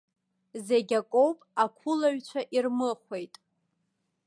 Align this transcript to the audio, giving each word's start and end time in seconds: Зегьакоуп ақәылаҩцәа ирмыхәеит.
Зегьакоуп 0.67 1.39
ақәылаҩцәа 1.63 2.41
ирмыхәеит. 2.55 3.33